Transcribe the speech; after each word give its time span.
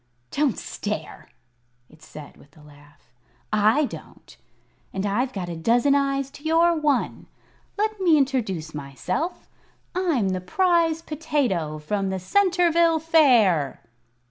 "Don't 0.31 0.57
stare!" 0.57 1.29
it 1.87 2.01
said, 2.01 2.35
with 2.35 2.57
a 2.57 2.63
laugh. 2.63 3.13
"I 3.53 3.85
don't, 3.85 4.35
and 4.91 5.05
I've 5.05 5.31
got 5.31 5.47
a 5.47 5.55
dozen 5.55 5.93
eyes 5.93 6.31
to 6.31 6.43
your 6.43 6.75
one. 6.75 7.27
Let 7.77 7.99
me 8.01 8.17
introduce 8.17 8.73
myself. 8.73 9.47
I'm 9.93 10.29
the 10.29 10.41
Prize 10.41 11.03
Potato 11.03 11.77
from 11.77 12.09
the 12.09 12.17
Centerville 12.17 12.97
Fair." 12.99 13.83